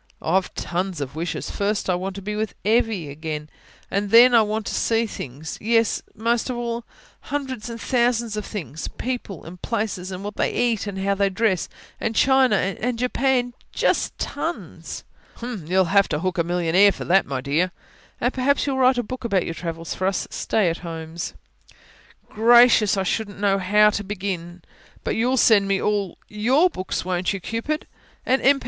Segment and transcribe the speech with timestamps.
[0.00, 0.14] "Wish?...
[0.22, 1.50] oh, I've tons of wishes.
[1.50, 3.50] First I want to be with Evvy again.
[3.90, 6.84] And then, I want to see things yes, that most of all.
[7.22, 8.86] Hundreds and thousands of things.
[8.86, 11.68] People, and places, and what they eat, and how they dress,
[12.00, 13.54] and China, and Japan...
[13.72, 15.02] just tons."
[15.42, 17.72] "You'll have to hook a millionaire for that, my dear."
[18.20, 21.34] "And perhaps you'll write a book about your travels for us stay at homes."
[22.28, 22.96] "Gracious!
[22.96, 24.62] I shouldn't know how to begin.
[25.02, 27.88] But you'll send me all you write all YOUR books won't you, Cupid?
[28.24, 28.56] And, M.
[28.56, 28.56] P.